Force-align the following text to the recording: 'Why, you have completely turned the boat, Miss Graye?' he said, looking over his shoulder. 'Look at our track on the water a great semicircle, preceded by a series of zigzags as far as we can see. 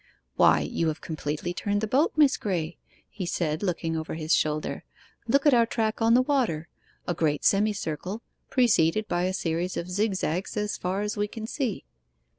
'Why, 0.35 0.61
you 0.61 0.87
have 0.87 0.99
completely 0.99 1.53
turned 1.53 1.79
the 1.81 1.85
boat, 1.85 2.13
Miss 2.15 2.35
Graye?' 2.35 2.77
he 3.07 3.27
said, 3.27 3.61
looking 3.61 3.95
over 3.95 4.15
his 4.15 4.33
shoulder. 4.33 4.83
'Look 5.27 5.45
at 5.45 5.53
our 5.53 5.67
track 5.67 6.01
on 6.01 6.15
the 6.15 6.23
water 6.23 6.69
a 7.07 7.13
great 7.13 7.45
semicircle, 7.45 8.23
preceded 8.49 9.07
by 9.07 9.25
a 9.25 9.31
series 9.35 9.77
of 9.77 9.91
zigzags 9.91 10.57
as 10.57 10.75
far 10.75 11.01
as 11.01 11.17
we 11.17 11.27
can 11.27 11.45
see. 11.45 11.85